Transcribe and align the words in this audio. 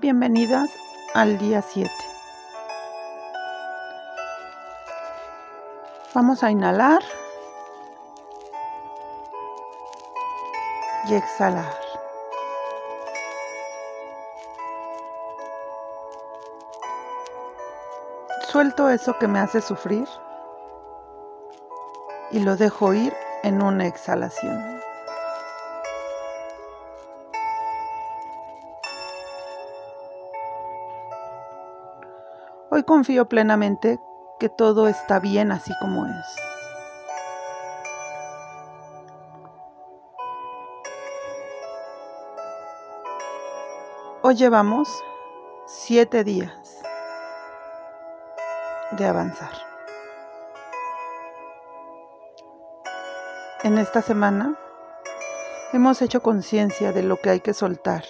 Bienvenidas 0.00 0.70
al 1.12 1.38
día 1.38 1.60
7. 1.60 1.90
Vamos 6.14 6.44
a 6.44 6.52
inhalar 6.52 7.02
y 11.08 11.14
exhalar. 11.14 11.76
Suelto 18.46 18.88
eso 18.90 19.18
que 19.18 19.26
me 19.26 19.40
hace 19.40 19.60
sufrir 19.60 20.06
y 22.30 22.38
lo 22.38 22.54
dejo 22.54 22.94
ir 22.94 23.12
en 23.42 23.60
una 23.62 23.88
exhalación. 23.88 24.77
Confío 32.84 33.28
plenamente 33.28 34.00
que 34.38 34.48
todo 34.48 34.88
está 34.88 35.18
bien 35.18 35.52
así 35.52 35.72
como 35.80 36.06
es. 36.06 36.36
Hoy 44.22 44.34
llevamos 44.34 44.88
siete 45.66 46.24
días 46.24 46.82
de 48.92 49.06
avanzar. 49.06 49.52
En 53.64 53.78
esta 53.78 54.02
semana 54.02 54.58
hemos 55.72 56.00
hecho 56.00 56.22
conciencia 56.22 56.92
de 56.92 57.02
lo 57.02 57.16
que 57.16 57.30
hay 57.30 57.40
que 57.40 57.54
soltar. 57.54 58.04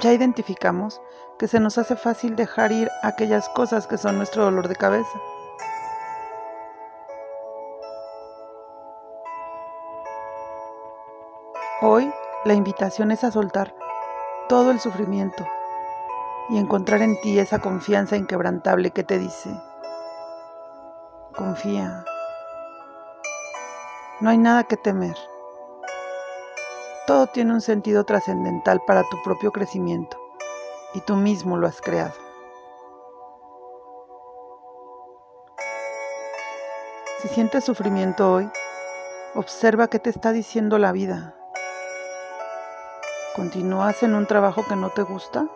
Ya 0.00 0.12
identificamos 0.12 1.00
que 1.40 1.48
se 1.48 1.58
nos 1.58 1.78
hace 1.78 1.96
fácil 1.96 2.36
dejar 2.36 2.70
ir 2.70 2.90
aquellas 3.02 3.48
cosas 3.48 3.86
que 3.86 3.96
son 3.96 4.18
nuestro 4.18 4.44
dolor 4.44 4.68
de 4.68 4.76
cabeza. 4.76 5.18
Hoy 11.80 12.12
la 12.44 12.52
invitación 12.52 13.10
es 13.10 13.24
a 13.24 13.30
soltar 13.30 13.74
todo 14.50 14.70
el 14.70 14.80
sufrimiento 14.80 15.46
y 16.50 16.58
encontrar 16.58 17.00
en 17.00 17.18
ti 17.22 17.38
esa 17.38 17.58
confianza 17.58 18.18
inquebrantable 18.18 18.90
que 18.90 19.02
te 19.02 19.18
dice, 19.18 19.48
confía, 21.34 22.04
no 24.20 24.28
hay 24.28 24.36
nada 24.36 24.64
que 24.64 24.76
temer. 24.76 25.16
Todo 27.06 27.28
tiene 27.28 27.54
un 27.54 27.62
sentido 27.62 28.04
trascendental 28.04 28.82
para 28.86 29.04
tu 29.04 29.16
propio 29.22 29.52
crecimiento 29.52 30.19
y 30.94 31.00
tú 31.00 31.16
mismo 31.16 31.56
lo 31.56 31.66
has 31.66 31.80
creado. 31.80 32.14
Si 37.20 37.28
sientes 37.28 37.64
sufrimiento 37.64 38.32
hoy, 38.32 38.50
observa 39.34 39.88
qué 39.88 39.98
te 39.98 40.10
está 40.10 40.32
diciendo 40.32 40.78
la 40.78 40.92
vida. 40.92 41.36
¿Continúas 43.36 44.02
en 44.02 44.14
un 44.14 44.26
trabajo 44.26 44.64
que 44.66 44.74
no 44.74 44.90
te 44.90 45.02
gusta? 45.02 45.46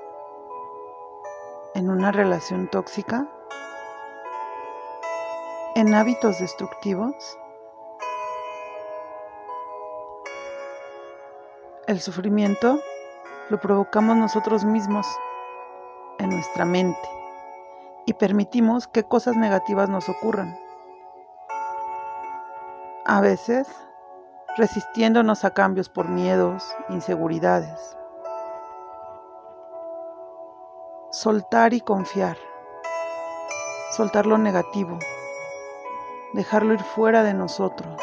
¿En 1.75 1.91
una 1.91 2.13
relación 2.13 2.69
tóxica? 2.69 3.27
¿En 5.75 5.95
hábitos 5.95 6.39
destructivos? 6.39 7.15
El 11.87 12.01
sufrimiento 12.01 12.79
lo 13.51 13.61
provocamos 13.61 14.17
nosotros 14.17 14.65
mismos 14.65 15.07
en 16.19 16.31
nuestra 16.31 16.65
mente 16.65 17.09
y 18.07 18.13
permitimos 18.15 18.87
que 18.87 19.05
cosas 19.05 19.37
negativas 19.37 19.89
nos 19.89 20.09
ocurran. 20.09 20.59
A 23.07 23.21
veces 23.21 23.69
resistiéndonos 24.57 25.45
a 25.45 25.51
cambios 25.51 25.89
por 25.89 26.09
miedos, 26.09 26.77
inseguridades. 26.89 27.97
Soltar 31.11 31.75
y 31.75 31.81
confiar. 31.81 32.37
Soltar 33.91 34.27
lo 34.27 34.39
negativo. 34.39 34.99
Dejarlo 36.33 36.75
ir 36.75 36.83
fuera 36.83 37.23
de 37.23 37.35
nosotros. 37.35 38.01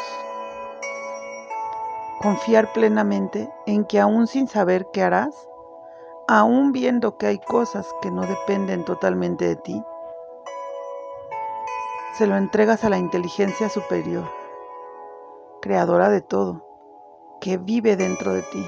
Confiar 2.20 2.72
plenamente 2.72 3.50
en 3.66 3.84
que 3.84 4.00
aún 4.00 4.26
sin 4.26 4.46
saber 4.46 4.88
qué 4.92 5.02
harás, 5.02 5.48
aún 6.28 6.72
viendo 6.72 7.16
que 7.16 7.26
hay 7.26 7.38
cosas 7.38 7.86
que 8.00 8.10
no 8.10 8.26
dependen 8.26 8.84
totalmente 8.84 9.46
de 9.46 9.56
ti, 9.56 9.82
se 12.14 12.26
lo 12.26 12.36
entregas 12.36 12.84
a 12.84 12.90
la 12.90 12.98
inteligencia 12.98 13.68
superior, 13.68 14.30
creadora 15.60 16.08
de 16.08 16.20
todo, 16.20 16.66
que 17.40 17.56
vive 17.56 17.96
dentro 17.96 18.34
de 18.34 18.42
ti. 18.42 18.66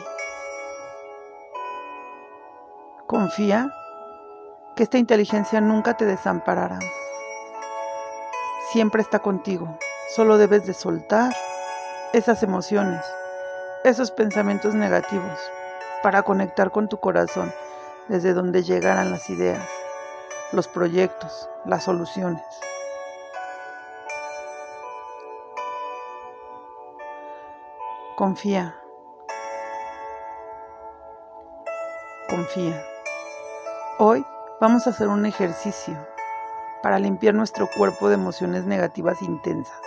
Confía 3.07 3.71
que 4.77 4.83
esta 4.83 4.99
inteligencia 4.99 5.61
nunca 5.61 5.97
te 5.97 6.05
desamparará. 6.05 6.79
Siempre 8.73 9.03
está 9.03 9.19
contigo, 9.21 9.79
solo 10.09 10.39
debes 10.39 10.67
de 10.67 10.75
soltar 10.75 11.35
esas 12.13 12.43
emociones 12.43 13.05
esos 13.85 14.11
pensamientos 14.11 14.75
negativos 14.75 15.39
para 16.05 16.23
conectar 16.23 16.71
con 16.71 16.87
tu 16.87 17.01
corazón 17.01 17.51
desde 18.09 18.35
donde 18.35 18.63
llegarán 18.63 19.11
las 19.11 19.31
ideas, 19.31 19.67
los 20.53 20.69
proyectos, 20.69 21.49
las 21.65 21.85
soluciones. 21.85 22.45
Confía. 28.17 28.77
Confía. 32.29 32.85
Hoy 33.99 34.27
vamos 34.61 34.87
a 34.87 34.91
hacer 34.91 35.09
un 35.09 35.25
ejercicio 35.25 35.97
para 36.83 36.99
limpiar 36.99 37.33
nuestro 37.33 37.67
cuerpo 37.79 38.11
de 38.11 38.17
emociones 38.17 38.67
negativas 38.67 39.23
intensas. 39.23 39.81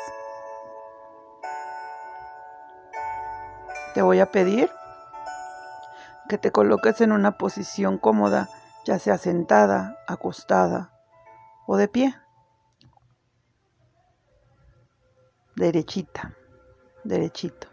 Te 3.94 4.02
voy 4.02 4.20
a 4.20 4.32
pedir 4.32 4.72
que 6.28 6.38
te 6.38 6.52
coloques 6.52 7.02
en 7.02 7.12
una 7.12 7.38
posición 7.38 7.98
cómoda, 7.98 8.50
ya 8.86 9.00
sea 9.00 9.18
sentada, 9.18 9.98
acostada 10.08 10.94
o 11.66 11.78
de 11.78 11.88
pie. 11.88 12.16
Derechita, 15.56 16.36
derechito. 17.04 17.68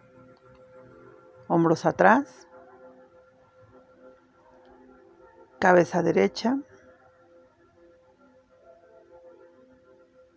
Hombros 1.49 1.85
atrás. 1.85 2.49
Cabeza 5.59 6.03
derecha. 6.03 6.59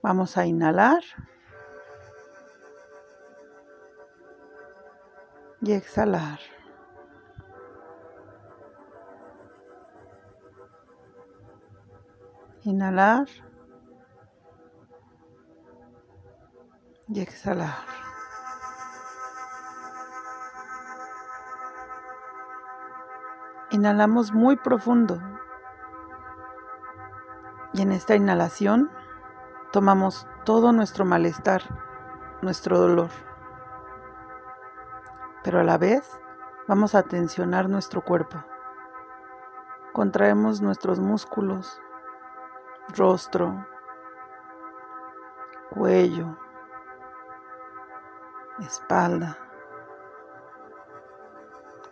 Vamos 0.02 0.38
a 0.38 0.46
inhalar. 0.46 1.04
y 5.62 5.74
exhalar. 5.74 6.40
Inhalar 12.68 13.28
y 17.08 17.22
exhalar. 17.22 17.76
Inhalamos 23.72 24.34
muy 24.34 24.56
profundo 24.58 25.20
y 27.74 27.82
en 27.82 27.92
esta 27.92 28.16
inhalación 28.16 28.92
tomamos 29.72 30.28
todo 30.46 30.72
nuestro 30.72 31.06
malestar, 31.06 31.62
nuestro 32.42 32.78
dolor 32.78 33.10
pero 35.48 35.62
a 35.62 35.64
la 35.64 35.78
vez 35.78 36.04
vamos 36.68 36.94
a 36.94 37.04
tensionar 37.04 37.70
nuestro 37.70 38.04
cuerpo. 38.04 38.44
Contraemos 39.94 40.60
nuestros 40.60 41.00
músculos, 41.00 41.80
rostro, 42.96 43.66
cuello, 45.72 46.38
espalda, 48.60 49.38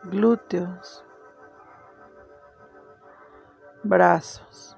glúteos, 0.03 1.05
brazos, 3.83 4.77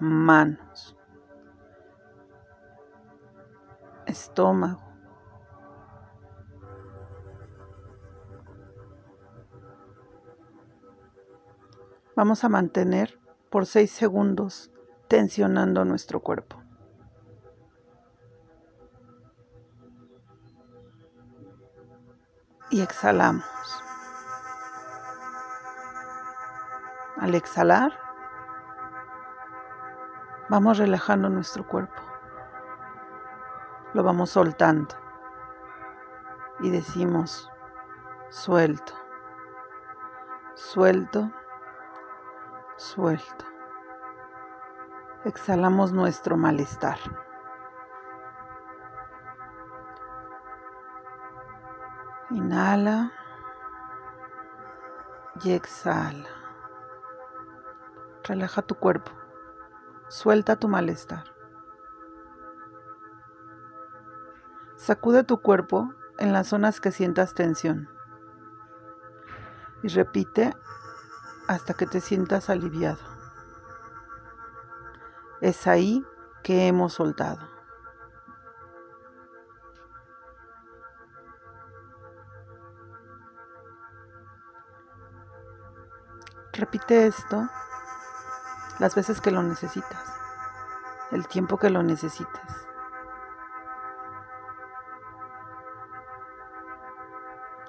manos, 0.00 0.96
estómago 4.06 4.86
Vamos 12.16 12.42
a 12.44 12.48
mantener 12.48 13.20
por 13.50 13.66
6 13.66 13.90
segundos 13.90 14.70
tensionando 15.08 15.84
nuestro 15.84 16.20
cuerpo. 16.20 16.62
Y 22.70 22.82
exhalamos. 22.82 23.44
Al 27.18 27.34
exhalar, 27.34 27.92
vamos 30.48 30.78
relajando 30.78 31.28
nuestro 31.28 31.66
cuerpo. 31.66 32.02
Lo 33.94 34.02
vamos 34.02 34.30
soltando. 34.30 34.94
Y 36.60 36.70
decimos, 36.70 37.50
suelto, 38.30 38.92
suelto, 40.54 41.30
suelto. 42.76 43.44
Exhalamos 45.24 45.92
nuestro 45.92 46.36
malestar. 46.36 46.98
Inhala 52.30 53.12
y 55.42 55.52
exhala. 55.52 56.28
Relaja 58.24 58.62
tu 58.62 58.74
cuerpo. 58.74 59.12
Suelta 60.08 60.56
tu 60.56 60.68
malestar. 60.68 61.24
Sacude 64.76 65.24
tu 65.24 65.40
cuerpo 65.40 65.92
en 66.18 66.32
las 66.32 66.48
zonas 66.48 66.80
que 66.80 66.92
sientas 66.92 67.34
tensión. 67.34 67.88
Y 69.82 69.88
repite 69.88 70.54
hasta 71.48 71.74
que 71.74 71.86
te 71.86 72.00
sientas 72.00 72.50
aliviado. 72.50 72.98
Es 75.40 75.66
ahí 75.66 76.04
que 76.42 76.66
hemos 76.66 76.94
soltado. 76.94 77.56
Repite 86.52 87.06
esto 87.06 87.46
las 88.78 88.94
veces 88.94 89.20
que 89.20 89.30
lo 89.30 89.42
necesitas, 89.42 90.02
el 91.10 91.28
tiempo 91.28 91.58
que 91.58 91.68
lo 91.68 91.82
necesites. 91.82 92.40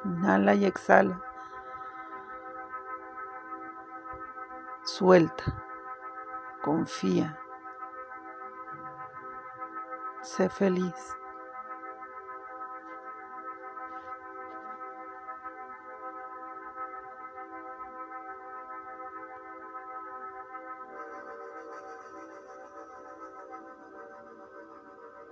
Inhala 0.05 0.55
y 0.55 0.65
exhala. 0.65 1.26
Suelta. 4.97 5.43
Confía. 6.63 7.37
Sé 10.23 10.49
feliz. 10.49 11.15